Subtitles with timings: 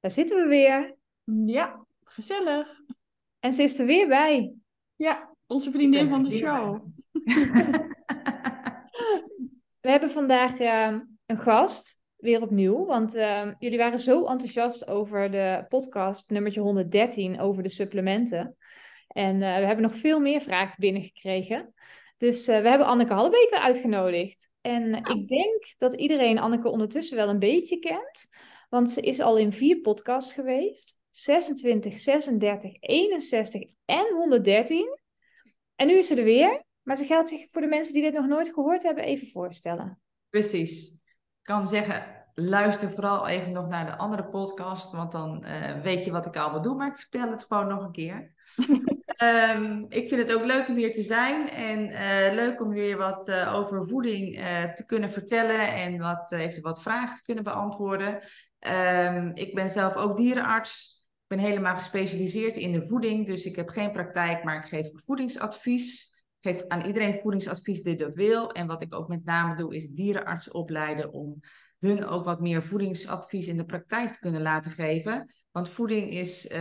[0.00, 0.94] Daar zitten we weer.
[1.46, 2.80] Ja, gezellig.
[3.38, 4.52] En ze is er weer bij.
[4.96, 6.84] Ja, onze vriendin van de show.
[9.80, 12.84] we hebben vandaag uh, een gast, weer opnieuw.
[12.86, 18.56] Want uh, jullie waren zo enthousiast over de podcast nummertje 113 over de supplementen.
[19.08, 21.74] En uh, we hebben nog veel meer vragen binnengekregen.
[22.16, 24.50] Dus we hebben Anneke Hallebeek weer uitgenodigd.
[24.60, 28.28] En ik denk dat iedereen Anneke ondertussen wel een beetje kent.
[28.70, 30.98] Want ze is al in vier podcasts geweest.
[31.10, 34.98] 26, 36, 61 en 113.
[35.74, 36.62] En nu is ze er weer.
[36.82, 40.00] Maar ze gaat zich voor de mensen die dit nog nooit gehoord hebben even voorstellen.
[40.28, 40.92] Precies.
[40.92, 44.92] Ik kan zeggen, luister vooral even nog naar de andere podcast.
[44.92, 46.76] Want dan uh, weet je wat ik allemaal doe.
[46.76, 48.32] Maar ik vertel het gewoon nog een keer.
[49.22, 51.48] um, ik vind het ook leuk om hier te zijn.
[51.48, 54.34] En uh, leuk om weer wat uh, over voeding
[54.74, 55.74] te kunnen vertellen.
[55.74, 58.20] En wat, even wat vragen te kunnen beantwoorden.
[58.68, 60.98] Um, ik ben zelf ook dierenarts.
[61.28, 64.90] Ik ben helemaal gespecialiseerd in de voeding, dus ik heb geen praktijk, maar ik geef
[64.94, 66.10] voedingsadvies.
[66.40, 68.52] Ik geef aan iedereen voedingsadvies die dat wil.
[68.52, 71.40] En wat ik ook met name doe, is dierenarts opleiden om
[71.80, 75.34] hun ook wat meer voedingsadvies in de praktijk te kunnen laten geven.
[75.50, 76.58] Want voeding is uh,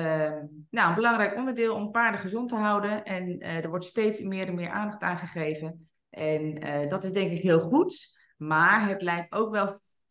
[0.70, 3.04] nou, een belangrijk onderdeel om paarden gezond te houden.
[3.04, 5.90] En uh, er wordt steeds meer en meer aandacht aan gegeven.
[6.10, 8.18] En uh, dat is denk ik heel goed.
[8.38, 9.70] Maar het leidt ook wel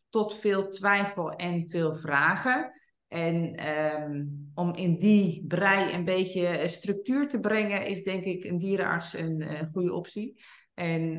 [0.09, 2.73] tot veel twijfel en veel vragen.
[3.07, 8.57] En um, om in die brei een beetje structuur te brengen, is denk ik een
[8.57, 10.43] dierenarts een, goede optie.
[10.73, 11.17] En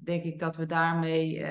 [0.00, 1.44] denk ik dat we daarmee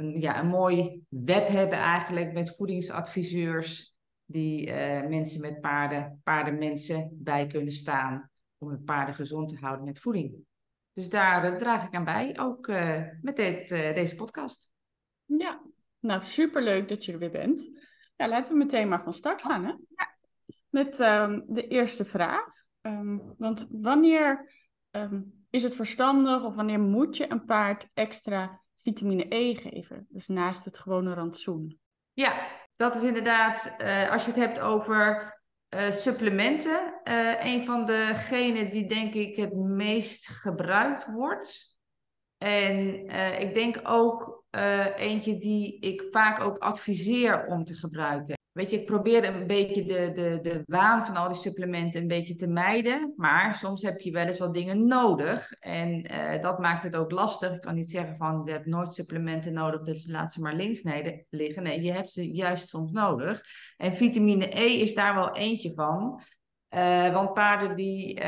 [0.00, 7.08] een, ja, een mooi web hebben eigenlijk met voedingsadviseurs die uh, mensen met paarden, paardenmensen
[7.12, 10.34] bij kunnen staan om hun paarden gezond te houden met voeding.
[10.92, 12.66] Dus daar draag ik aan bij, ook
[13.22, 14.70] met dit, deze podcast.
[15.24, 15.62] Ja,
[15.98, 17.70] nou superleuk dat je er weer bent.
[18.16, 19.64] Ja, laten we meteen maar van start gaan.
[19.64, 19.70] Hè?
[19.70, 20.14] Ja.
[20.68, 22.44] Met um, de eerste vraag.
[22.80, 24.52] Um, want wanneer
[24.90, 30.06] um, is het verstandig of wanneer moet je een paard extra vitamine E geven?
[30.08, 31.78] Dus naast het gewone rantsoen.
[32.12, 32.46] Ja,
[32.76, 35.34] dat is inderdaad, uh, als je het hebt over
[35.74, 41.78] uh, supplementen, uh, een van degenen die denk ik het meest gebruikt wordt.
[42.38, 43.06] En
[43.40, 44.44] ik denk ook
[44.96, 48.39] eentje die ik vaak ook adviseer om te gebruiken.
[48.52, 52.08] Weet je, ik probeer een beetje de, de, de waan van al die supplementen een
[52.08, 53.12] beetje te mijden.
[53.16, 55.52] Maar soms heb je wel eens wat dingen nodig.
[55.52, 57.52] En uh, dat maakt het ook lastig.
[57.52, 60.82] Ik kan niet zeggen van, we hebben nooit supplementen nodig, dus laat ze maar links
[61.30, 61.62] liggen.
[61.62, 63.42] Nee, je hebt ze juist soms nodig.
[63.76, 66.22] En vitamine E is daar wel eentje van.
[66.74, 68.20] Uh, want paarden die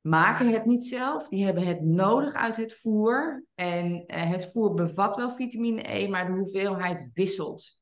[0.00, 1.28] maken het niet zelf.
[1.28, 3.44] Die hebben het nodig uit het voer.
[3.54, 7.77] En het voer bevat wel vitamine E, maar de hoeveelheid wisselt.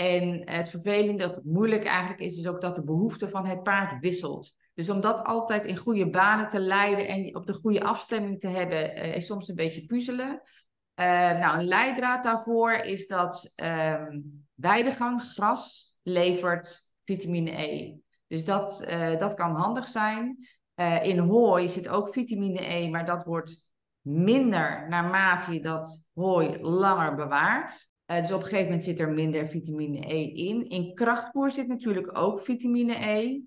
[0.00, 4.00] En het vervelende of het eigenlijk is, is ook dat de behoefte van het paard
[4.00, 4.54] wisselt.
[4.74, 8.48] Dus om dat altijd in goede banen te leiden en op de goede afstemming te
[8.48, 10.40] hebben, uh, is soms een beetje puzzelen.
[11.00, 11.06] Uh,
[11.38, 17.96] nou, een leidraad daarvoor is dat um, weidegang, gras, levert vitamine E.
[18.26, 18.84] Dus dat,
[19.18, 20.36] dat kan handig zijn.
[21.02, 23.68] In hooi zit ook vitamine E, maar dat wordt
[24.00, 27.89] minder naarmate je dat hooi langer bewaart.
[28.10, 30.68] Uh, dus op een gegeven moment zit er minder vitamine E in.
[30.68, 33.40] In krachtvoer zit natuurlijk ook vitamine E.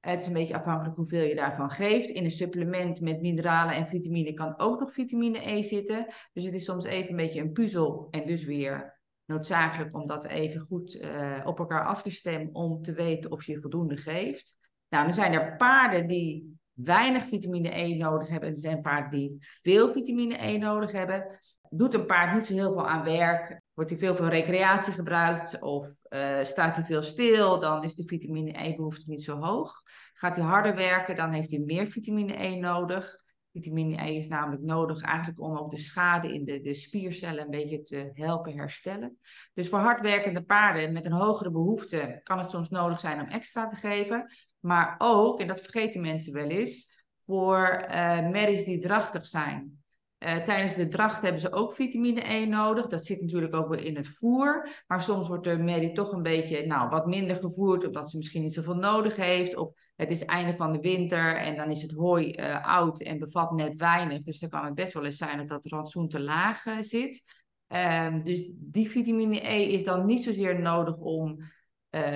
[0.00, 2.10] Het is een beetje afhankelijk hoeveel je daarvan geeft.
[2.10, 6.06] In een supplement met mineralen en vitamine kan ook nog vitamine E zitten.
[6.32, 10.26] Dus het is soms even een beetje een puzzel en dus weer noodzakelijk om dat
[10.26, 14.56] even goed uh, op elkaar af te stemmen om te weten of je voldoende geeft.
[14.88, 18.48] Nou, dan zijn er paarden die weinig vitamine E nodig hebben.
[18.48, 21.38] En er zijn paarden die veel vitamine E nodig hebben.
[21.70, 25.62] Doet een paard niet zo heel veel aan werk, wordt hij veel voor recreatie gebruikt
[25.62, 29.82] of uh, staat hij veel stil, dan is de vitamine E behoefte niet zo hoog.
[30.12, 33.16] Gaat hij harder werken, dan heeft hij meer vitamine E nodig.
[33.52, 37.50] Vitamine E is namelijk nodig eigenlijk om ook de schade in de, de spiercellen een
[37.50, 39.18] beetje te helpen herstellen.
[39.54, 43.66] Dus voor hardwerkende paarden met een hogere behoefte kan het soms nodig zijn om extra
[43.66, 44.32] te geven.
[44.58, 49.79] Maar ook, en dat vergeten mensen wel eens, voor uh, merries die drachtig zijn.
[50.26, 52.86] Uh, tijdens de dracht hebben ze ook vitamine E nodig.
[52.86, 54.68] Dat zit natuurlijk ook weer in het voer.
[54.86, 58.42] Maar soms wordt de merrie toch een beetje nou, wat minder gevoerd, omdat ze misschien
[58.42, 59.56] niet zoveel nodig heeft.
[59.56, 63.18] Of het is einde van de winter en dan is het hooi uh, oud en
[63.18, 64.22] bevat net weinig.
[64.22, 67.24] Dus dan kan het best wel eens zijn dat dat rantsoen te laag uh, zit.
[67.68, 71.38] Um, dus die vitamine E is dan niet zozeer nodig om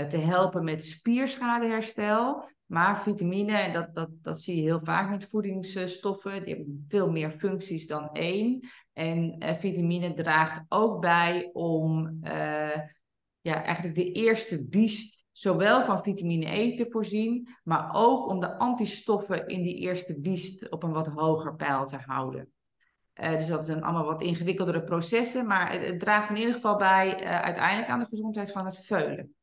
[0.08, 2.48] te helpen met spierschadeherstel.
[2.66, 7.30] Maar vitamine, dat, dat, dat zie je heel vaak met voedingsstoffen, die hebben veel meer
[7.30, 8.68] functies dan één.
[8.92, 12.76] En uh, vitamine draagt ook bij om uh,
[13.40, 18.58] ja, eigenlijk de eerste biest zowel van vitamine E te voorzien, maar ook om de
[18.58, 22.52] antistoffen in die eerste biest op een wat hoger pijl te houden.
[23.20, 27.24] Uh, dus dat zijn allemaal wat ingewikkeldere processen, maar het draagt in ieder geval bij
[27.24, 29.34] uiteindelijk aan de gezondheid van het veulen.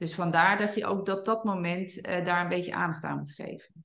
[0.00, 3.32] Dus vandaar dat je ook op dat moment uh, daar een beetje aandacht aan moet
[3.32, 3.84] geven.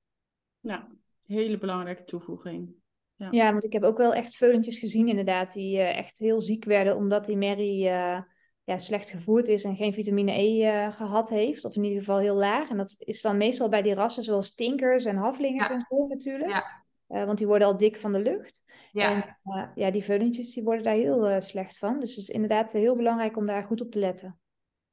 [0.59, 0.87] Ja,
[1.25, 2.73] hele belangrijke toevoeging.
[3.15, 3.27] Ja.
[3.31, 6.65] ja, want ik heb ook wel echt veulentjes gezien inderdaad, die uh, echt heel ziek
[6.65, 8.19] werden omdat die merrie uh,
[8.63, 11.65] ja, slecht gevoerd is en geen vitamine E gehad heeft.
[11.65, 12.69] Of in ieder geval heel laag.
[12.69, 15.73] En dat is dan meestal bij die rassen zoals tinkers en haflingers ja.
[15.73, 16.63] en zo natuurlijk.
[17.07, 17.25] Ja.
[17.25, 18.63] want die worden al dik van de lucht.
[18.91, 19.11] Ja.
[19.11, 19.37] En
[19.75, 21.99] ja, die veulentjes die worden daar heel slecht van.
[21.99, 24.39] Dus het is inderdaad heel belangrijk om daar goed op te letten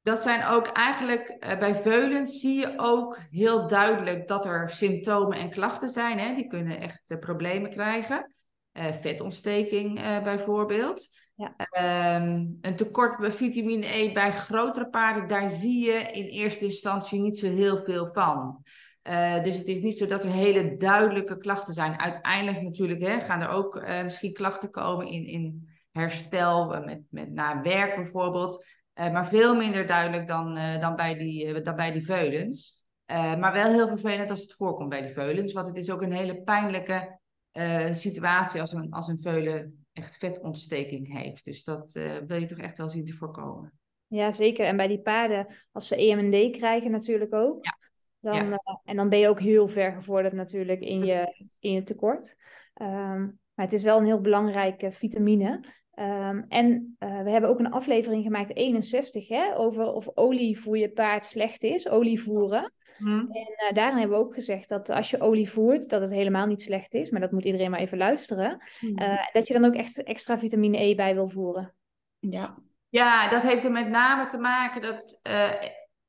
[0.03, 5.37] dat zijn ook eigenlijk uh, bij veulen zie je ook heel duidelijk dat er symptomen
[5.37, 6.19] en klachten zijn.
[6.19, 6.35] Hè?
[6.35, 8.33] Die kunnen echt uh, problemen krijgen.
[8.73, 11.07] Uh, vetontsteking bijvoorbeeld.
[11.35, 11.55] Ja.
[12.15, 17.19] Um, een tekort bij vitamine E bij grotere paarden, daar zie je in eerste instantie
[17.19, 18.63] niet zo heel veel van.
[19.43, 21.99] dus het is niet zo dat er hele duidelijke klachten zijn.
[21.99, 27.61] Uiteindelijk natuurlijk hè, gaan er ook misschien klachten komen in, in herstel, met, met na
[27.61, 28.65] werk bijvoorbeeld.
[28.99, 32.83] Uh, maar veel minder duidelijk dan, uh, dan, bij die, uh, dan bij die veulens.
[33.07, 35.53] maar wel heel vervelend als het voorkomt bij die veulens.
[35.53, 37.19] Want het is ook een hele pijnlijke
[37.91, 41.45] situatie als een, als een veulen echt vetontsteking heeft.
[41.45, 41.91] Dus dat
[42.27, 43.73] wil je toch echt wel zien te voorkomen.
[44.07, 44.65] Ja, zeker.
[44.65, 47.65] En bij die paarden, als ze EMD krijgen natuurlijk ook.
[47.65, 47.77] Ja.
[48.19, 48.79] Dan, ja.
[48.83, 51.25] en dan ben je ook heel ver gevorderd natuurlijk in, je,
[51.59, 52.35] in je tekort.
[52.81, 55.63] Um, maar het is wel een heel belangrijke vitamine.
[55.99, 60.77] Um, en uh, we hebben ook een aflevering gemaakt, 61, hè, over of olie voor
[60.77, 62.73] je paard slecht is, olie voeren.
[62.97, 63.19] Mm.
[63.31, 66.45] En uh, daarin hebben we ook gezegd dat als je olie voert, dat het helemaal
[66.45, 68.61] niet slecht is, maar dat moet iedereen maar even luisteren.
[68.79, 68.99] Mm.
[68.99, 71.73] Uh, dat je dan ook echt extra vitamine E bij wil voeren.
[72.19, 72.57] Ja,
[72.89, 75.19] ja dat heeft er met name te maken dat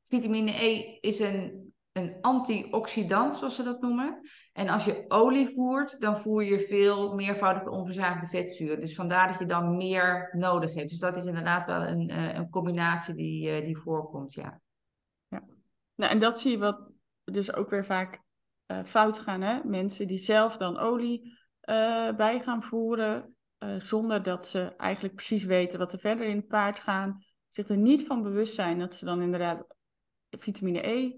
[0.05, 1.64] vitamine E is een,
[1.95, 4.21] een antioxidant, zoals ze dat noemen.
[4.53, 8.81] En als je olie voert, dan voer je veel meervoudige onverzadigde vetzuren.
[8.81, 10.89] Dus vandaar dat je dan meer nodig hebt.
[10.89, 14.61] Dus dat is inderdaad wel een, uh, een combinatie die, uh, die voorkomt, ja.
[15.29, 15.43] ja.
[15.95, 16.91] Nou, en dat zie je wat
[17.25, 18.21] dus ook weer vaak
[18.67, 19.61] uh, fout gaan, hè?
[19.65, 21.43] Mensen die zelf dan olie
[22.17, 23.37] bij gaan voeren,
[23.79, 27.25] zonder dat ze eigenlijk precies weten wat er verder in het paard gaan.
[27.49, 29.67] Zich er niet van bewust zijn dat ze dan inderdaad
[30.31, 31.13] vitamine E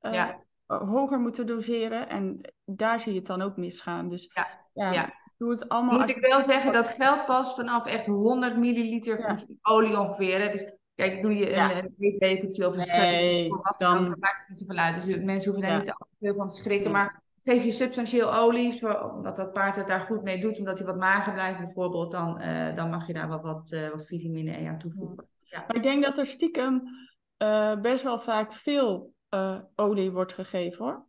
[0.00, 0.40] ja
[0.78, 2.08] hoger moeten doseren.
[2.08, 4.08] En daar zie je het dan ook misgaan.
[4.08, 4.30] Dus
[4.74, 5.14] ja, ja.
[5.38, 5.98] doe het allemaal.
[5.98, 10.52] Moet ik wel zeggen, dat geldt pas vanaf echt 100 milliliter olie ongeveer.
[10.52, 13.48] Dus kijk, doe je een, een of een nee,
[13.78, 14.94] dan maakt het niet zoveel uit.
[14.94, 16.90] Dus mensen hoeven daar niet te veel van te schrikken.
[16.90, 20.86] Maar geef je substantieel olie, omdat dat paard het daar goed mee doet, omdat hij
[20.86, 24.58] wat mager blijft bijvoorbeeld, dan, uh, dan mag je daar wel wat, uh, wat vitamine
[24.58, 25.28] E aan toevoegen.
[25.42, 25.64] Ja.
[25.66, 26.82] Maar ik denk dat er stiekem
[27.42, 31.06] uh, best wel vaak veel uh, olie wordt gegeven hoor.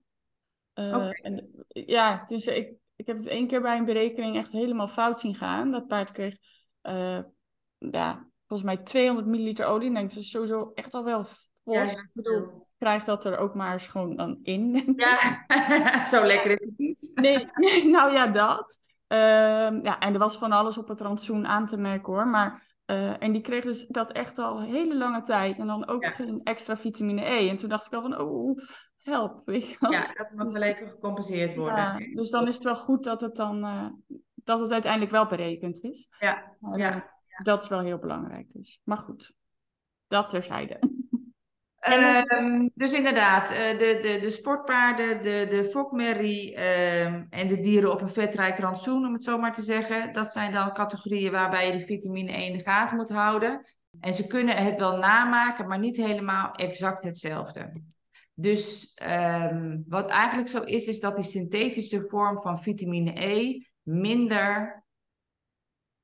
[0.75, 4.87] Uh, en, ja, dus ik, ik heb het één keer bij een berekening echt helemaal
[4.87, 5.71] fout zien gaan.
[5.71, 6.37] Dat paard kreeg,
[6.83, 7.19] uh,
[7.77, 9.87] ja, volgens mij 200 milliliter olie.
[9.87, 11.73] En denk ik, dat is sowieso echt al wel vol.
[11.73, 14.93] Ja, ik bedoel, krijg dat er ook maar eens gewoon dan in.
[14.95, 15.45] Ja,
[16.13, 17.11] zo lekker is het niet.
[17.15, 17.49] nee,
[17.95, 18.79] nou ja, dat.
[19.07, 22.27] Uh, ja, en er was van alles op het rantsoen aan te merken hoor.
[22.27, 25.57] Maar uh, en die kreeg dus dat echt al een hele lange tijd.
[25.57, 27.49] En dan ook geen extra vitamine E.
[27.49, 28.57] En toen dacht ik al van, oh,
[28.97, 29.41] help.
[29.45, 29.91] Weet je wel.
[29.91, 31.77] Ja, dat moet wel even gecompenseerd worden.
[31.77, 33.87] Ja, dus dan is het wel goed dat het dan, uh,
[34.35, 36.07] dat het uiteindelijk wel berekend is.
[36.19, 37.09] Ja, uh, ja.
[37.43, 38.81] Dat is wel heel belangrijk dus.
[38.83, 39.33] Maar goed,
[40.07, 40.79] dat terzijde.
[41.89, 47.91] Um, dus inderdaad, uh, de, de, de sportpaarden, de, de fokmerrie um, en de dieren
[47.91, 50.13] op een vetrijk rantsoen, om het zo maar te zeggen.
[50.13, 53.61] Dat zijn dan categorieën waarbij je de vitamine E in de gaten moet houden.
[53.99, 57.81] En ze kunnen het wel namaken, maar niet helemaal exact hetzelfde.
[58.33, 64.80] Dus um, wat eigenlijk zo is, is dat die synthetische vorm van vitamine E minder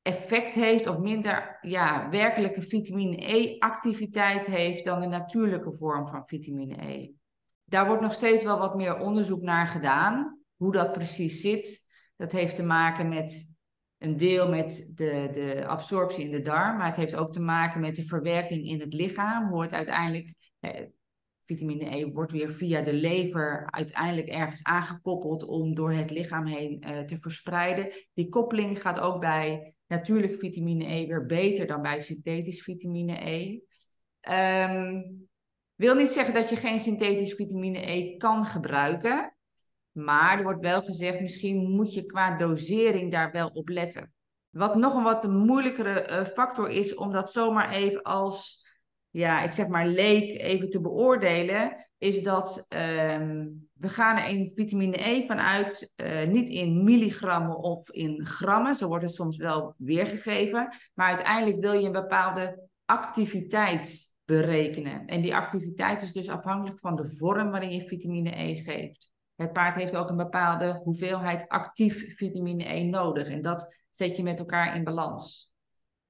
[0.08, 6.92] effect heeft of minder ja, werkelijke vitamine E-activiteit heeft dan de natuurlijke vorm van vitamine
[6.92, 7.12] E.
[7.66, 11.88] Daar wordt nog steeds wel wat meer onderzoek naar gedaan, hoe dat precies zit.
[12.16, 13.56] Dat heeft te maken met
[13.98, 17.82] een deel met de, de absorptie in de darm, maar het heeft ook te maken
[17.82, 19.50] met de verwerking in het lichaam.
[19.50, 20.82] Wordt uiteindelijk, eh,
[21.44, 26.82] vitamine E wordt weer via de lever uiteindelijk ergens aangekoppeld om door het lichaam heen
[26.82, 27.92] eh, te verspreiden.
[28.14, 33.60] Die koppeling gaat ook bij natuurlijk vitamine E weer beter dan bij synthetisch vitamine E.
[34.30, 35.30] Um,
[35.76, 39.36] wil niet zeggen dat je geen synthetisch vitamine E kan gebruiken.
[39.92, 44.14] Maar er wordt wel gezegd, misschien moet je qua dosering daar wel op letten.
[44.50, 48.68] Wat nog een wat moeilijkere uh, factor is om dat zomaar even als,
[49.10, 54.52] ja, ik zeg maar leek even te beoordelen, is dat um, we gaan er in
[54.56, 59.74] vitamine E vanuit, uh, niet in milligrammen of in grammen, zo wordt het soms wel
[59.78, 65.06] weergegeven, maar uiteindelijk wil je een bepaalde activiteit berekenen.
[65.06, 69.12] En die activiteit is dus afhankelijk van de vorm waarin je vitamine E geeft.
[69.36, 73.30] Het paard heeft ook een bepaalde hoeveelheid actief vitamine E nodig.
[73.30, 75.54] En dat zet je met elkaar in balans.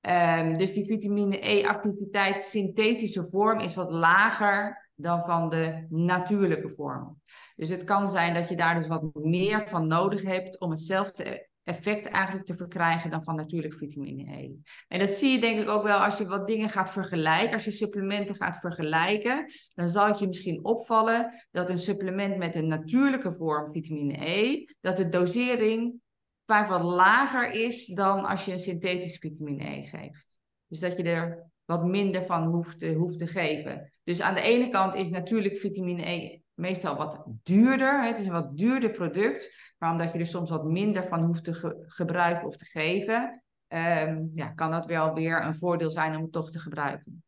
[0.02, 7.22] Um, dus die vitamine E-activiteit synthetische vorm is wat lager dan van de natuurlijke vorm.
[7.56, 11.48] Dus het kan zijn dat je daar dus wat meer van nodig hebt om hetzelfde
[11.64, 14.56] effect eigenlijk te verkrijgen dan van natuurlijk vitamine E.
[14.88, 17.54] En dat zie je denk ik ook wel als je wat dingen gaat vergelijken.
[17.54, 22.56] Als je supplementen gaat vergelijken, dan zal het je misschien opvallen dat een supplement met
[22.56, 26.02] een natuurlijke vorm vitamine E, dat de dosering
[26.46, 30.40] vaak wat lager is dan als je een synthetisch vitamine E geeft.
[30.68, 33.92] Dus dat je er wat minder van hoeft te, hoeft te geven.
[34.04, 38.04] Dus aan de ene kant is natuurlijk vitamine E meestal wat duurder.
[38.04, 39.74] Het is een wat duurder product.
[39.78, 44.26] Maar omdat je er soms wat minder van hoeft te gebruiken of te geven, ehm,
[44.34, 47.24] ja, kan dat wel weer een voordeel zijn om het toch te gebruiken.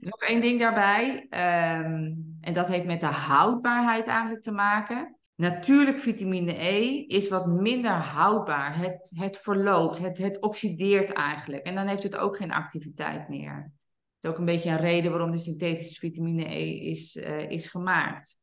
[0.00, 5.19] Nog één ding daarbij, ehm, en dat heeft met de houdbaarheid eigenlijk te maken.
[5.40, 8.78] Natuurlijk, vitamine E is wat minder houdbaar.
[8.78, 11.62] Het, het verloopt, het, het oxideert eigenlijk.
[11.62, 13.72] En dan heeft het ook geen activiteit meer.
[14.18, 17.68] Dat is ook een beetje een reden waarom de synthetische vitamine E is, uh, is
[17.68, 18.38] gemaakt.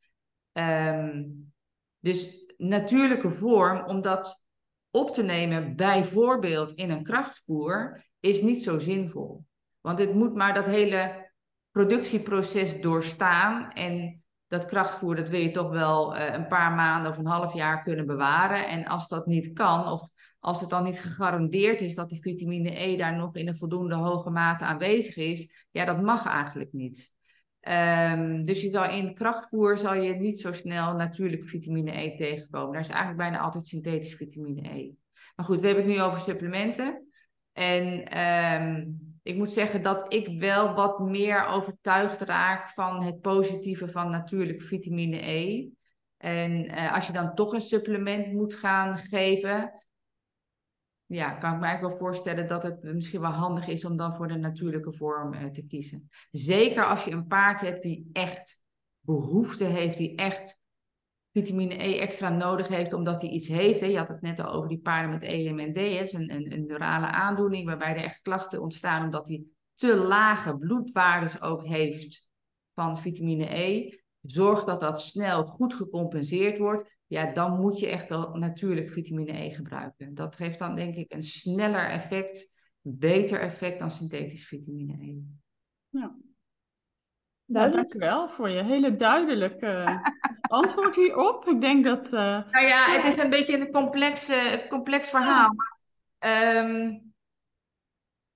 [0.54, 1.54] Um,
[2.00, 4.46] dus natuurlijke vorm om dat
[4.92, 9.46] op te nemen, bijvoorbeeld in een krachtvoer, is niet zo zinvol.
[9.82, 11.32] Want het moet maar dat hele
[11.72, 13.72] productieproces doorstaan.
[13.72, 17.54] En dat krachtvoer, dat wil je toch wel uh, een paar maanden of een half
[17.54, 18.68] jaar kunnen bewaren.
[18.68, 22.80] En als dat niet kan, of als het dan niet gegarandeerd is dat die vitamine
[22.80, 27.12] E daar nog in een voldoende hoge mate aanwezig is, ja, dat mag eigenlijk niet.
[27.62, 32.72] Um, dus je zal in krachtvoer zal je niet zo snel natuurlijk vitamine E tegenkomen.
[32.72, 34.92] Daar is eigenlijk bijna altijd synthetisch vitamine E.
[35.36, 37.07] Maar goed, we hebben het nu over supplementen.
[37.58, 43.88] En um, ik moet zeggen dat ik wel wat meer overtuigd raak van het positieve
[43.88, 45.70] van natuurlijk vitamine E.
[46.18, 49.74] En uh, als je dan toch een supplement moet gaan geven,
[51.06, 54.16] ja, kan ik me eigenlijk wel voorstellen dat het misschien wel handig is om dan
[54.16, 56.10] voor de natuurlijke vorm uh, te kiezen.
[56.32, 58.62] Zeker als je een paard hebt die echt
[59.00, 60.57] behoefte heeft, die echt
[61.44, 63.80] vitamine E extra nodig heeft omdat hij iets heeft.
[63.80, 63.86] Hè.
[63.86, 65.82] Je had het net al over die paarden met EMND, hè.
[65.82, 69.44] is een, een, een neurale aandoening waarbij er echt klachten ontstaan omdat hij
[69.76, 72.30] te lage bloedwaardes ook heeft
[72.74, 73.90] van vitamine E.
[74.22, 79.44] Zorg dat dat snel goed gecompenseerd wordt ja, dan moet je echt wel natuurlijk vitamine
[79.44, 80.14] E gebruiken.
[80.14, 85.20] Dat geeft dan denk ik een sneller effect, beter effect dan synthetisch vitamine E.
[85.90, 86.18] Ja.
[87.48, 90.02] Nou, dankjewel voor je hele duidelijke
[90.42, 91.48] antwoord hierop.
[91.48, 92.06] Ik denk dat.
[92.06, 92.40] Uh...
[92.52, 94.32] Nou ja, het is een beetje een complex,
[94.70, 95.56] complex verhaal.
[96.20, 97.06] Um,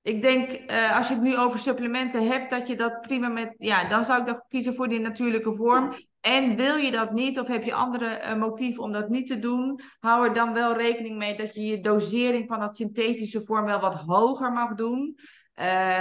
[0.01, 3.55] ik denk, uh, als je het nu over supplementen hebt, dat je dat prima met.
[3.57, 5.93] Ja, dan zou ik dan kiezen voor die natuurlijke vorm.
[6.19, 9.39] En wil je dat niet, of heb je andere uh, motieven om dat niet te
[9.39, 13.65] doen, hou er dan wel rekening mee dat je je dosering van dat synthetische vorm
[13.65, 15.17] wel wat hoger mag doen.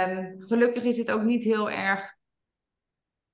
[0.09, 2.19] Um, gelukkig is het ook niet heel erg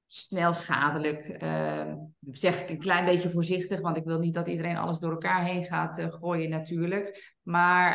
[0.07, 1.43] snel schadelijk.
[1.43, 1.93] Uh,
[2.31, 5.45] zeg ik een klein beetje voorzichtig, want ik wil niet dat iedereen alles door elkaar
[5.45, 7.35] heen gaat uh, gooien natuurlijk.
[7.41, 7.91] Maar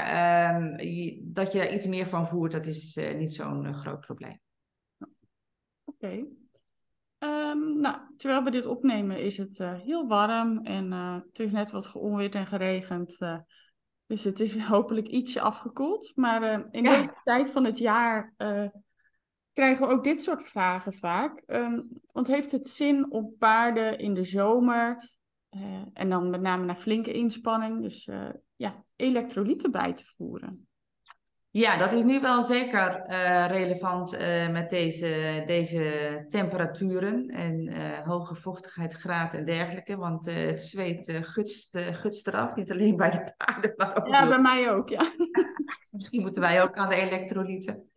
[0.65, 4.01] uh, dat je daar iets meer van voert, dat is uh, niet zo'n uh, groot
[4.01, 4.41] probleem.
[4.99, 5.11] Oké.
[5.85, 6.27] Okay.
[7.19, 11.87] Um, nou, terwijl we dit opnemen is het heel warm en het is net wat
[11.87, 13.19] geonweerd en geregend.
[14.07, 16.13] dus het is hopelijk ietsje afgekoeld.
[16.15, 16.97] Maar in ja.
[16.97, 18.35] deze tijd van het jaar
[19.53, 21.43] krijgen we ook dit soort vragen vaak.
[21.47, 25.11] Um, want heeft het zin om paarden in de zomer,
[25.57, 30.67] uh, en dan met name naar flinke inspanning, dus uh, ja, elektrolyten bij te voeren?
[31.51, 34.11] Ja, dat is nu wel zeker uh, relevant
[34.51, 37.73] met deze, deze temperaturen en
[38.05, 39.97] hoge vochtigheidsgraad en dergelijke.
[39.97, 44.07] Want het zweet gutst, gutst eraf, niet alleen bij de paarden, maar ook...
[44.07, 45.07] Ja, bij mij ook, ja.
[45.93, 47.91] Misschien moeten wij ook aan de elektrolyten.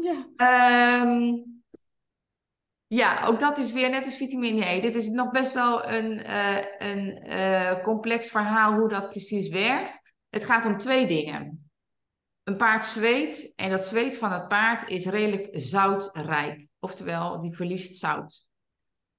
[0.00, 0.26] Ja.
[0.36, 1.34] Ehm,
[2.86, 4.80] ja, ook dat is weer net als vitamine E.
[4.80, 10.00] Dit is nog best wel een, eh, een eh, complex verhaal hoe dat precies werkt.
[10.28, 11.70] Het gaat om twee dingen.
[12.42, 16.68] Een paard zweet en dat zweet van het paard is redelijk zoutrijk.
[16.78, 18.48] Oftewel, die verliest zout.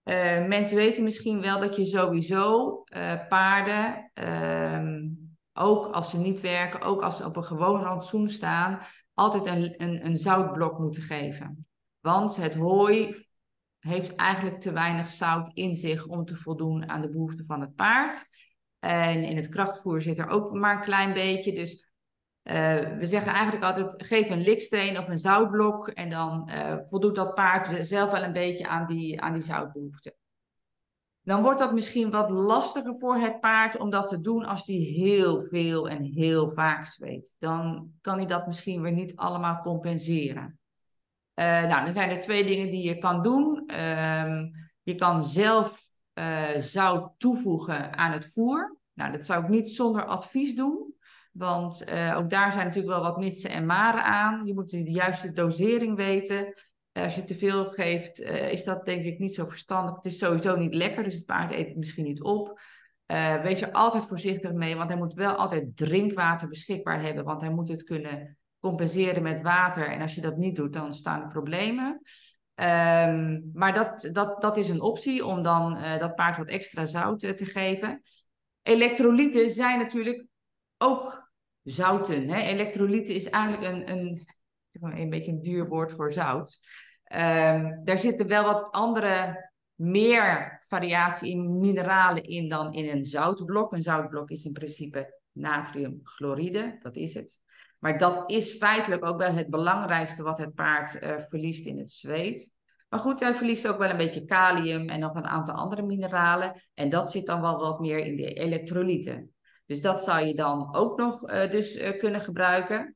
[0.04, 2.84] Uh, mensen weten misschien wel dat je sowieso
[3.30, 5.08] paarden, ehm,
[5.54, 8.80] ook als ze niet werken, ook als ze op een gewoon rantsoen staan,
[9.14, 11.68] altijd een, een, een zoutblok moeten geven.
[12.00, 13.26] Want het hooi
[13.80, 17.76] heeft eigenlijk te weinig zout in zich om te voldoen aan de behoeften van het
[17.76, 18.26] paard.
[18.80, 21.54] En in het krachtvoer zit er ook maar een klein beetje.
[21.54, 21.90] Dus
[22.44, 22.54] uh,
[22.98, 25.88] we zeggen eigenlijk altijd: geef een liksteen of een zoutblok.
[25.88, 30.14] En dan uh, voldoet dat paard zelf wel een beetje aan die, aan die zoutbehoeften.
[31.24, 34.76] Dan wordt dat misschien wat lastiger voor het paard om dat te doen als hij
[34.76, 37.36] heel veel en heel vaak zweet.
[37.40, 40.60] Dan kan hij dat misschien weer niet allemaal compenseren.
[41.36, 43.64] Uh, nou, dan zijn er twee dingen die je kan doen.
[43.72, 44.42] Uh,
[44.82, 45.82] je kan zelf
[46.14, 48.78] uh, zout toevoegen aan het voer.
[48.94, 50.96] Nou, dat zou ik niet zonder advies doen.
[51.32, 54.46] Want uh, ook daar zijn natuurlijk wel wat mitsen en maren aan.
[54.46, 56.54] Je moet de juiste dosering weten.
[56.94, 59.96] Als je te veel geeft, is dat denk ik niet zo verstandig.
[59.96, 62.60] Het is sowieso niet lekker, dus het paard eet het misschien niet op.
[63.42, 67.24] wees er altijd voorzichtig mee, want hij moet wel altijd drinkwater beschikbaar hebben.
[67.24, 69.88] Want hij moet het kunnen compenseren met water.
[69.88, 72.02] En als je dat niet doet, dan staan er problemen.
[72.56, 76.86] Um, maar dat, dat, dat is een optie om dan uh, dat paard wat extra
[76.86, 78.02] zout uh, te geven.
[78.62, 80.26] Elektrolyten zijn natuurlijk
[80.78, 81.32] ook
[81.64, 82.30] zouten.
[82.30, 82.42] Hè?
[82.42, 84.26] Elektrolyten is eigenlijk een, een,
[84.80, 86.60] een beetje een duur woord voor zout.
[87.14, 93.74] Um, daar zitten wel wat andere, meer variatie in mineralen in dan in een zoutblok.
[93.74, 97.40] Een zoutblok is in principe natriumchloride, dat is het.
[97.80, 101.92] Maar dat is feitelijk ook wel het belangrijkste wat het paard uh, verliest in het
[101.92, 102.54] zweet.
[102.90, 106.62] Maar goed, hij verliest ook wel een beetje kalium en nog een aantal andere mineralen.
[106.74, 109.34] En dat zit dan wel wat meer in de elektrolyten.
[109.66, 112.96] Dus dat zou je dan ook nog uh, dus, uh, kunnen gebruiken.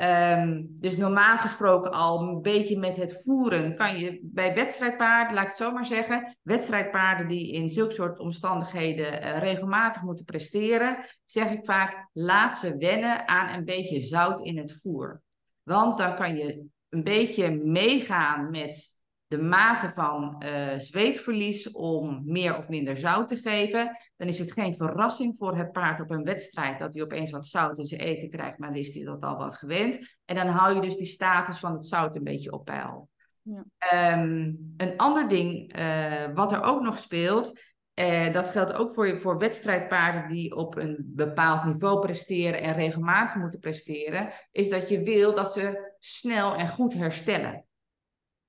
[0.00, 5.42] Um, dus normaal gesproken al een beetje met het voeren kan je bij wedstrijdpaarden, laat
[5.42, 10.96] ik het zo maar zeggen, wedstrijdpaarden die in zulke soort omstandigheden uh, regelmatig moeten presteren,
[11.24, 15.22] zeg ik vaak laat ze wennen aan een beetje zout in het voer.
[15.62, 18.97] Want dan kan je een beetje meegaan met
[19.28, 23.96] de mate van uh, zweetverlies om meer of minder zout te geven.
[24.16, 27.46] Dan is het geen verrassing voor het paard op een wedstrijd dat hij opeens wat
[27.46, 30.16] zout in zijn eten krijgt, maar dan is hij dat al wat gewend.
[30.24, 33.08] En dan hou je dus die status van het zout een beetje op peil.
[33.42, 34.18] Ja.
[34.20, 37.60] Um, een ander ding uh, wat er ook nog speelt,
[37.94, 43.34] uh, dat geldt ook voor, voor wedstrijdpaarden die op een bepaald niveau presteren en regelmatig
[43.34, 47.66] moeten presteren, is dat je wil dat ze snel en goed herstellen.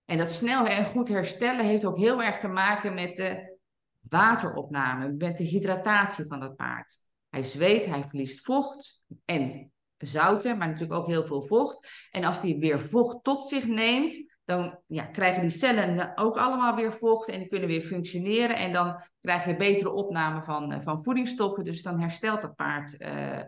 [0.10, 3.58] En dat snel en goed herstellen heeft ook heel erg te maken met de
[4.00, 7.02] wateropname, met de hydratatie van dat paard.
[7.30, 11.90] Hij zweet, hij verliest vocht en zouten, maar natuurlijk ook heel veel vocht.
[12.12, 16.76] En als hij weer vocht tot zich neemt, dan ja, krijgen die cellen ook allemaal
[16.76, 18.58] weer vocht en die kunnen weer functioneren.
[18.58, 23.02] En dan krijg je betere opname van, eh, van voedingsstoffen, dus dan herstelt dat paard
[23.02, 23.42] uh,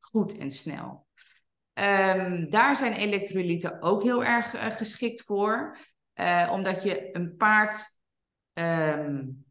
[0.00, 1.06] goed en snel.
[1.74, 5.78] Um, daar zijn elektrolyten ook heel erg uh, geschikt voor.
[6.20, 7.98] Uh, omdat je een paard.
[8.52, 9.44] Um,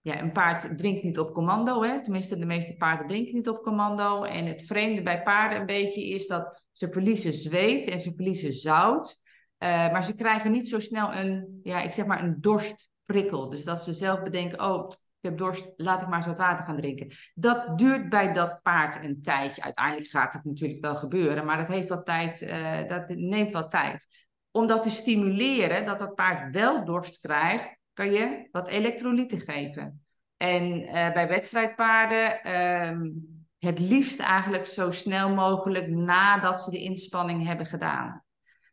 [0.00, 1.82] ja, een paard drinkt niet op commando.
[1.82, 2.02] Hè?
[2.02, 4.22] Tenminste, de meeste paarden drinken niet op commando.
[4.22, 8.52] En het vreemde bij paarden een beetje is dat ze verliezen zweet en ze verliezen
[8.52, 9.20] zout.
[9.58, 13.48] Uh, maar ze krijgen niet zo snel een, ja, ik zeg maar een dorstprikkel.
[13.48, 14.86] Dus dat ze zelf bedenken, oh,
[15.20, 17.10] ik heb dorst, laat ik maar eens wat water gaan drinken.
[17.34, 19.62] Dat duurt bij dat paard een tijdje.
[19.62, 23.70] Uiteindelijk gaat het natuurlijk wel gebeuren, maar dat heeft wat tijd, uh, dat neemt wat
[23.70, 24.25] tijd
[24.56, 30.04] om dat te stimuleren, dat dat paard wel dorst krijgt, kan je wat elektrolyten geven.
[30.36, 32.54] En uh, bij wedstrijdpaarden
[32.88, 33.26] um,
[33.58, 38.24] het liefst eigenlijk zo snel mogelijk nadat ze de inspanning hebben gedaan.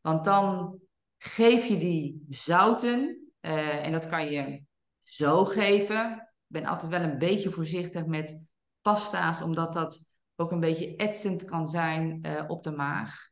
[0.01, 0.79] Want dan
[1.17, 4.63] geef je die zouten, uh, en dat kan je
[5.01, 6.11] zo geven.
[6.13, 8.41] Ik ben altijd wel een beetje voorzichtig met
[8.81, 13.31] pasta's, omdat dat ook een beetje etsend kan zijn uh, op de maag.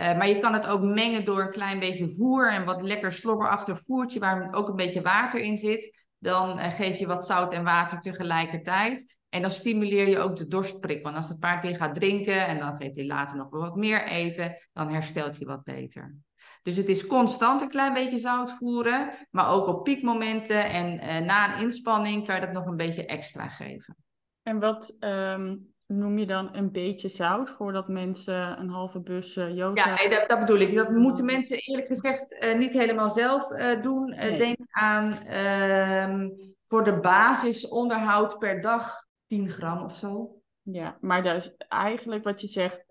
[0.00, 3.12] Uh, maar je kan het ook mengen door een klein beetje voer en wat lekker
[3.12, 6.04] slobberachtig voertje waar ook een beetje water in zit.
[6.18, 9.16] Dan uh, geef je wat zout en water tegelijkertijd.
[9.28, 11.02] En dan stimuleer je ook de dorstprik.
[11.02, 13.76] Want als het paard weer gaat drinken en dan geeft hij later nog wel wat
[13.76, 16.16] meer eten, dan herstelt hij wat beter.
[16.62, 21.18] Dus het is constant een klein beetje zout voeren, maar ook op piekmomenten en uh,
[21.26, 23.96] na een inspanning kan je dat nog een beetje extra geven.
[24.42, 29.56] En wat um, noem je dan een beetje zout voordat mensen een halve bus uh,
[29.56, 30.74] Ja, nee, dat, dat, bedoel ik.
[30.74, 34.08] Dat moeten mensen eerlijk gezegd uh, niet helemaal zelf uh, doen.
[34.08, 34.38] Nee.
[34.38, 36.28] Denk aan ehm,
[36.64, 40.40] voor de basisonderhoud per dag 10 gram of zo.
[40.62, 42.84] Ja, maar dus eigenlijk wat je zegt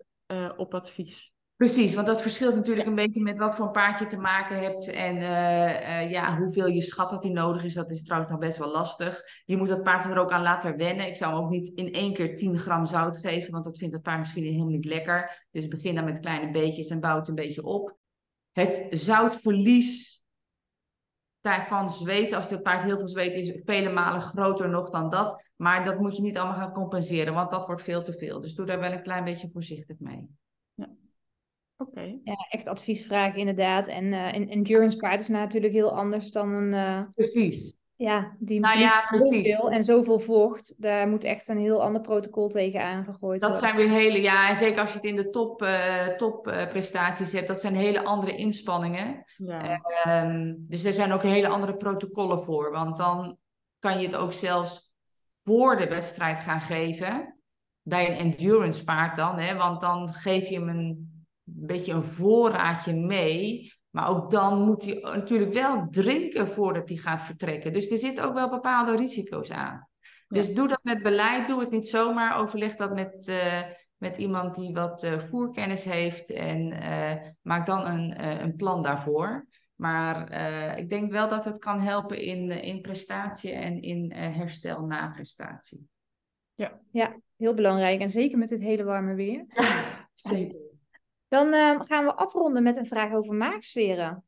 [0.56, 1.29] op advies.
[1.60, 4.58] Precies, want dat verschilt natuurlijk een beetje met wat voor een paard je te maken
[4.58, 4.88] hebt.
[4.88, 8.40] En uh, uh, ja, hoeveel je schat dat die nodig is, dat is trouwens nog
[8.40, 9.22] best wel lastig.
[9.44, 11.06] Je moet het paard er ook aan laten wennen.
[11.06, 13.94] Ik zou hem ook niet in één keer 10 gram zout geven, want dat vindt
[13.94, 15.46] het paard misschien helemaal niet lekker.
[15.50, 17.96] Dus begin dan met kleine beetjes en bouw het een beetje op.
[18.52, 20.24] Het zoutverlies
[21.42, 25.42] van zweten, als het paard heel veel zweet, is vele malen groter nog dan dat.
[25.56, 28.40] Maar dat moet je niet allemaal gaan compenseren, want dat wordt veel te veel.
[28.40, 30.39] Dus doe daar wel een klein beetje voorzichtig mee.
[31.80, 32.18] Oké.
[32.24, 33.88] Ja, echt adviesvragen inderdaad.
[33.88, 36.72] En uh, een endurance paard is natuurlijk heel anders dan een...
[36.72, 37.82] Uh, precies.
[37.96, 39.50] Ja, die nou ja, precies.
[39.50, 40.74] Zoveel en zoveel vocht.
[40.78, 43.50] Daar moet echt een heel ander protocol tegen aangegooid dat worden.
[43.50, 44.22] Dat zijn weer hele...
[44.22, 47.48] Ja, en zeker als je het in de top, uh, top prestaties hebt.
[47.48, 49.24] Dat zijn hele andere inspanningen.
[49.36, 49.80] Ja.
[50.24, 52.70] Um, dus er zijn ook hele andere protocollen voor.
[52.70, 53.36] Want dan
[53.78, 54.92] kan je het ook zelfs
[55.42, 57.40] voor de wedstrijd gaan geven.
[57.82, 59.38] Bij een endurance paard dan.
[59.38, 59.56] Hè?
[59.56, 61.18] Want dan geef je hem een
[61.54, 63.72] beetje een voorraadje mee.
[63.90, 67.72] Maar ook dan moet hij natuurlijk wel drinken voordat hij gaat vertrekken.
[67.72, 69.88] Dus er zitten ook wel bepaalde risico's aan.
[70.28, 72.38] Dus doe dat met beleid, doe het niet zomaar.
[72.38, 73.62] Overleg dat met, uh,
[73.96, 79.46] met iemand die wat uh, voerkennis heeft en uh, maak dan een, een plan daarvoor.
[79.74, 80.32] Maar
[80.78, 85.88] ik denk wel dat het kan helpen in, in prestatie en in herstel na prestatie.
[86.54, 86.80] Ja.
[86.90, 88.00] ja, heel belangrijk.
[88.00, 89.44] En zeker met dit hele warme weer.
[89.48, 90.69] Ja, zeker.
[91.30, 94.24] Dan uh, gaan we afronden met een vraag over maagsferen.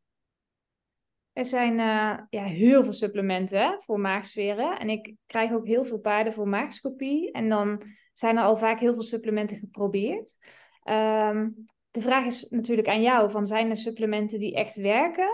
[1.33, 4.79] Er zijn uh, ja, heel veel supplementen hè, voor maagsferen.
[4.79, 7.33] En ik krijg ook heel veel paarden voor maagscopie.
[7.33, 10.37] En dan zijn er al vaak heel veel supplementen geprobeerd.
[10.85, 15.31] Um, de vraag is natuurlijk aan jou: van zijn er supplementen die echt werken?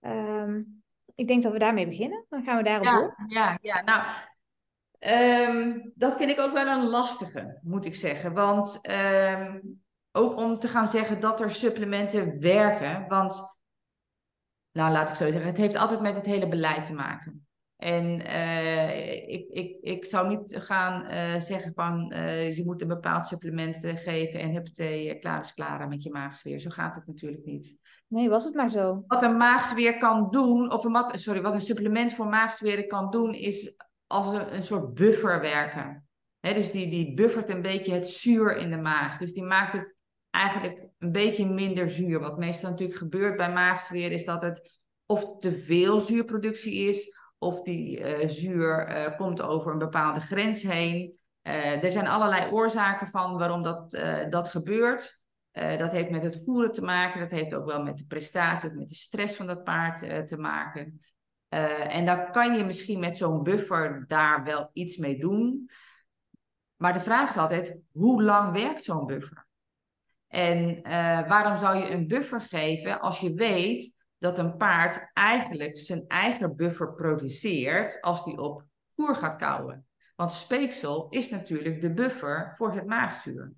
[0.00, 0.82] Um,
[1.14, 2.24] ik denk dat we daarmee beginnen.
[2.28, 3.14] Dan gaan we daarop ja, door.
[3.26, 4.02] Ja, ja, nou,
[5.48, 8.32] um, dat vind ik ook wel een lastige, moet ik zeggen.
[8.32, 8.80] Want
[10.18, 13.08] ook om te gaan zeggen dat er supplementen werken.
[13.08, 13.58] Want,
[14.72, 17.46] nou laat ik zo zeggen, het heeft altijd met het hele beleid te maken.
[17.76, 22.88] En uh, ik, ik, ik zou niet gaan uh, zeggen van uh, je moet een
[22.88, 26.60] bepaald supplement geven en huppatee, klaar is klaar met je maagsfeer.
[26.60, 27.76] Zo gaat het natuurlijk niet.
[28.06, 29.04] Nee, was het maar zo.
[29.06, 33.34] Wat een maagsfeer kan doen, of een, sorry, wat een supplement voor maagsfeer kan doen,
[33.34, 33.76] is
[34.06, 36.08] als een, een soort buffer werken.
[36.40, 39.18] He, dus die, die buffert een beetje het zuur in de maag.
[39.18, 39.97] Dus die maakt het
[40.30, 42.20] eigenlijk een beetje minder zuur.
[42.20, 47.62] Wat meestal natuurlijk gebeurt bij maagzweer is dat het of te veel zuurproductie is, of
[47.62, 51.18] die uh, zuur uh, komt over een bepaalde grens heen.
[51.42, 53.90] Uh, er zijn allerlei oorzaken van waarom dat,
[54.30, 55.22] dat gebeurt.
[55.52, 58.88] dat heeft met het voeren te maken, dat heeft ook wel met de prestatie, met
[58.88, 61.00] de stress van dat paard te maken.
[61.88, 65.70] en dan kan je misschien met zo'n buffer daar wel iets mee doen.
[66.76, 69.47] Maar de vraag is altijd, hoe lang werkt zo'n buffer?
[70.28, 75.78] En uh, waarom zou je een buffer geven als je weet dat een paard eigenlijk
[75.78, 79.86] zijn eigen buffer produceert als die op voer gaat kauwen?
[80.16, 83.52] Want speeksel is natuurlijk de buffer voor het maagzuur.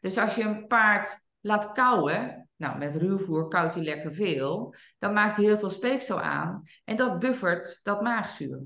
[0.00, 5.12] Dus als je een paard laat kauwen, nou met ruwvoer koudt hij lekker veel, dan
[5.12, 8.62] maakt hij heel veel speeksel aan en dat buffert dat maagzuur.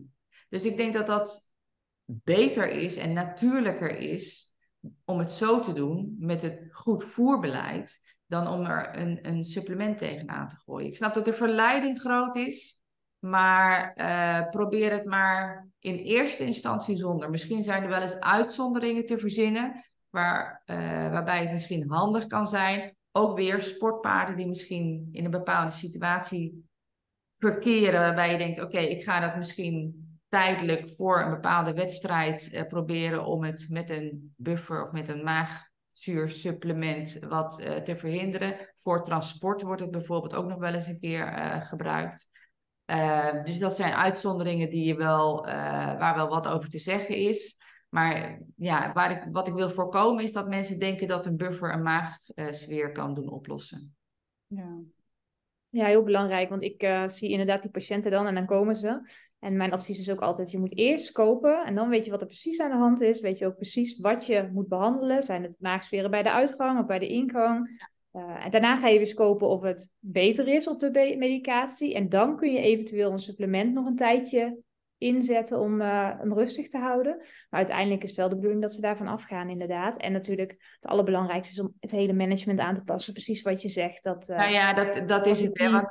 [0.48, 1.54] Dus ik denk dat dat
[2.04, 4.49] beter is en natuurlijker is
[5.04, 9.98] om het zo te doen met het goed voerbeleid, dan om er een, een supplement
[9.98, 10.88] tegenaan te gooien.
[10.88, 12.82] Ik snap dat de verleiding groot is,
[13.18, 17.30] maar uh, probeer het maar in eerste instantie zonder.
[17.30, 20.76] Misschien zijn er wel eens uitzonderingen te verzinnen, waar, uh,
[21.10, 22.96] waarbij het misschien handig kan zijn.
[23.12, 26.68] Ook weer sportpaarden die misschien in een bepaalde situatie
[27.38, 32.66] verkeren, waarbij je denkt: oké, ik ga dat misschien tijdelijk voor een bepaalde wedstrijd uh,
[32.66, 38.56] proberen om het met een buffer of met een maagzuursupplement wat uh, te verhinderen.
[38.74, 42.28] Voor transport wordt het bijvoorbeeld ook nog wel eens een keer uh, gebruikt.
[43.44, 45.44] dus dat zijn uitzonderingen die je wel,
[45.98, 47.58] waar wel wat over te zeggen is.
[47.88, 51.72] Maar ja, waar ik, wat ik wil voorkomen is dat mensen denken dat een buffer
[51.72, 53.94] een maagsfeer kan doen oplossen.
[54.46, 54.78] Ja.
[55.70, 59.00] Ja, heel belangrijk, want ik uh, zie inderdaad die patiënten dan en dan komen ze.
[59.38, 62.20] En mijn advies is ook altijd, je moet eerst kopen en dan weet je wat
[62.20, 63.20] er precies aan de hand is.
[63.20, 65.22] Weet je ook precies wat je moet behandelen.
[65.22, 67.88] Zijn het maagsferen bij de uitgang of bij de ingang?
[68.12, 71.94] Uh, en daarna ga je dus kopen of het beter is op de medicatie.
[71.94, 74.58] En dan kun je eventueel een supplement nog een tijdje
[75.00, 77.16] inzetten om uh, hem rustig te houden.
[77.18, 79.96] Maar uiteindelijk is het wel de bedoeling dat ze daarvan afgaan, inderdaad.
[79.96, 83.12] En natuurlijk het allerbelangrijkste is om het hele management aan te passen.
[83.12, 84.04] Precies wat je zegt.
[84.04, 85.58] Dat, uh, nou ja, dat, dat is het.
[85.58, 85.88] Hè, want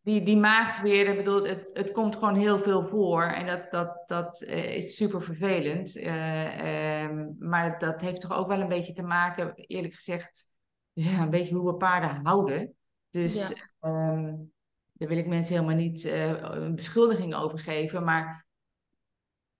[0.00, 3.22] die, die maagsfeer, bedoel, het, het komt gewoon heel veel voor.
[3.22, 5.96] En dat, dat, dat uh, is super vervelend.
[5.96, 10.50] Um, maar dat heeft toch ook wel een beetje te maken, eerlijk gezegd,
[10.92, 12.74] ja, een beetje hoe we paarden houden.
[13.10, 13.48] Dus
[13.80, 14.10] ja.
[14.12, 14.52] um,
[14.92, 18.04] daar wil ik mensen helemaal niet uh, een beschuldiging over geven.
[18.04, 18.43] Maar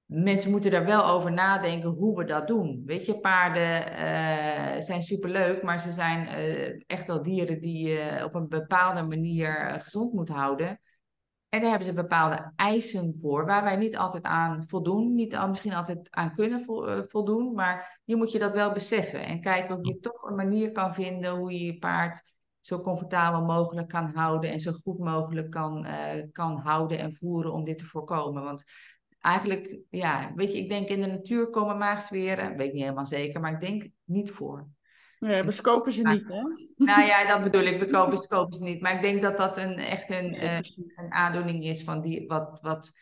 [0.06, 2.82] mensen moeten daar wel over nadenken hoe we dat doen.
[2.86, 8.24] Weet je, paarden uh, zijn superleuk, maar ze zijn uh, echt wel dieren die je
[8.24, 10.80] op een bepaalde manier gezond moet houden.
[11.48, 15.48] En daar hebben ze bepaalde eisen voor, waar wij niet altijd aan voldoen, niet al,
[15.48, 16.64] misschien altijd aan kunnen
[17.08, 20.72] voldoen, maar je moet je dat wel beseffen en kijken of je toch een manier
[20.72, 25.50] kan vinden hoe je je paard zo comfortabel mogelijk kan houden en zo goed mogelijk
[25.50, 25.86] kan,
[26.32, 28.42] kan houden en voeren om dit te voorkomen.
[28.42, 28.64] Want
[29.24, 33.06] eigenlijk, ja, weet je, ik denk in de natuur komen maagsferen, weet ik niet helemaal
[33.06, 34.68] zeker, maar ik denk niet voor.
[35.18, 36.42] Ja, we scopen ze niet, hè?
[36.76, 37.88] Nou ja, dat bedoel ik, we
[38.26, 38.80] kopen, ze niet.
[38.80, 40.58] Maar ik denk dat dat een, echt een, uh,
[40.96, 42.92] een aandoening is van die, wat, wat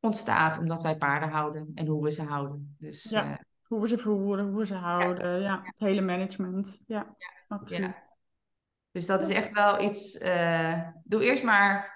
[0.00, 2.76] ontstaat omdat wij paarden houden en hoe we ze houden.
[2.78, 6.00] Dus, ja, uh, hoe we ze vervoeren, hoe we ze houden, ja, ja het hele
[6.00, 6.82] management.
[6.86, 7.16] Ja,
[7.48, 8.04] absoluut.
[8.90, 10.20] Dus dat is echt wel iets.
[10.20, 11.95] Uh, doe eerst maar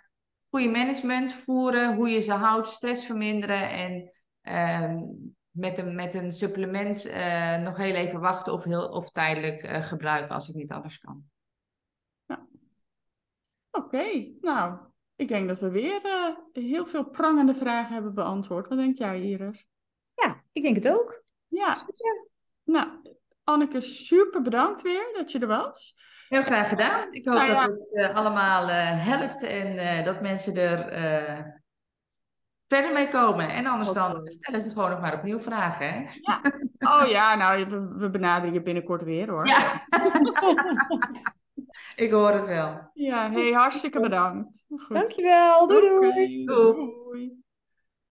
[0.51, 5.03] goede management voeren, hoe je ze houdt, stress verminderen en uh,
[5.51, 9.83] met, een, met een supplement uh, nog heel even wachten of, heel, of tijdelijk uh,
[9.83, 11.25] gebruiken als het niet anders kan.
[12.27, 12.47] Ja.
[13.71, 14.79] Oké, okay, nou,
[15.17, 16.01] ik denk dat we weer
[16.53, 18.69] heel veel prangende vragen hebben beantwoord.
[18.69, 19.67] Wat denk jij, Iris?
[20.15, 21.23] Ja, ik denk het ook.
[21.49, 21.77] Ja.
[22.65, 22.89] Nou,
[23.45, 25.97] Anneke, super bedankt weer dat je er was.
[26.31, 27.07] Heel graag gedaan.
[27.11, 27.67] Ik hoop nou ja.
[27.67, 30.79] dat het uh, allemaal uh, helpt en uh, dat mensen er
[32.67, 33.49] verder mee komen.
[33.49, 35.93] En anders dan stellen ze gewoon nog maar opnieuw vragen.
[35.93, 36.07] Hè?
[36.21, 36.41] Ja.
[36.79, 39.47] Oh ja, nou, we, we benaderen je binnenkort weer hoor.
[39.47, 39.87] Ja.
[41.97, 42.91] Ik hoor het wel.
[42.95, 44.65] Ja, hey, hartstikke bedankt.
[44.69, 44.97] Goed.
[44.97, 45.67] Dankjewel.
[45.67, 46.09] Doei doei.
[46.09, 46.45] Okay.
[46.45, 46.45] doei.
[46.45, 47.43] doei.